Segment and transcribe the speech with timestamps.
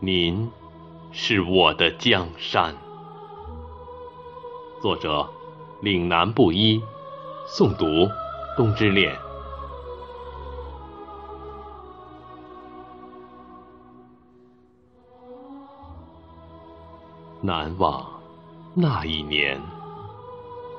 [0.00, 0.48] 您
[1.10, 2.72] 是我的江山。
[4.80, 5.28] 作者：
[5.80, 6.80] 岭南布衣，
[7.48, 8.08] 诵读：
[8.56, 9.18] 冬之恋。
[17.40, 18.06] 难忘
[18.74, 19.60] 那一年，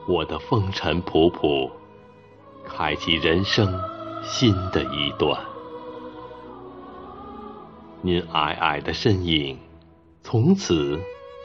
[0.08, 1.70] 我的风尘仆仆，
[2.66, 3.68] 开启人生
[4.24, 5.49] 新的一段。
[8.02, 9.60] 您矮矮的身影，
[10.24, 10.98] 从此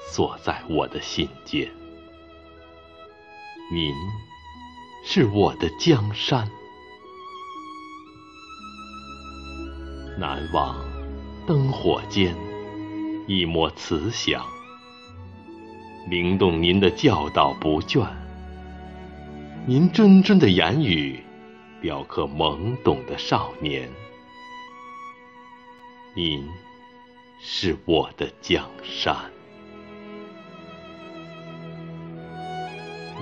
[0.08, 1.68] 锁在我的心间。
[3.72, 3.92] 您
[5.04, 6.48] 是我的江山，
[10.16, 10.76] 难忘
[11.44, 12.36] 灯火间
[13.26, 14.40] 一抹慈祥。
[16.08, 18.06] 灵动您的教导不倦，
[19.66, 21.20] 您谆谆的言语
[21.82, 23.90] 雕刻懵懂的少年。
[26.16, 26.48] 您
[27.40, 29.16] 是我的江山，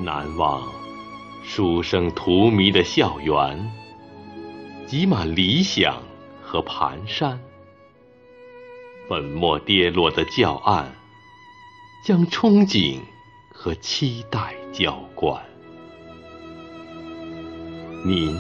[0.05, 0.71] 难忘
[1.43, 3.73] 书生荼蘼的校园，
[4.87, 6.03] 挤满理想
[6.43, 7.39] 和蹒跚，
[9.09, 10.93] 粉墨跌落的教案。
[12.05, 12.99] 将憧憬
[13.55, 15.41] 和期待浇灌。
[18.05, 18.37] 您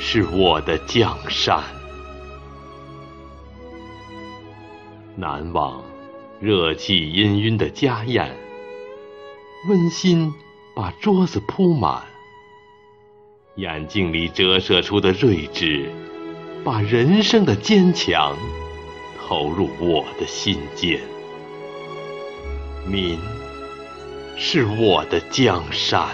[0.00, 1.62] 是我的江山，
[5.16, 5.82] 难忘
[6.40, 8.34] 热气氤氲的家宴，
[9.68, 10.32] 温馨
[10.74, 12.02] 把桌子铺满，
[13.56, 15.90] 眼睛里折射出的睿智，
[16.64, 18.36] 把人生的坚强
[19.18, 21.00] 投入我的心间。
[22.86, 23.18] 您
[24.36, 26.08] 是我的江山，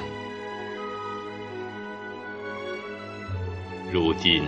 [3.92, 4.42] 如今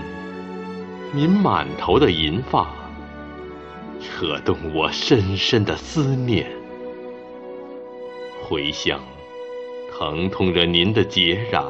[1.12, 2.68] 您满头的银发，
[4.18, 6.50] 扯动我深深的思念。
[8.42, 9.00] 回乡，
[9.92, 11.62] 疼痛着您的孑然，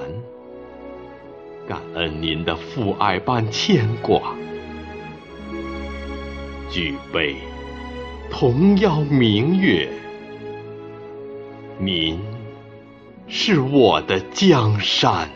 [1.69, 4.35] 感恩您的父爱般牵挂。
[6.71, 7.37] 举杯，
[8.31, 9.87] 同邀明月。
[11.79, 12.19] 您
[13.27, 15.29] 是我的江山。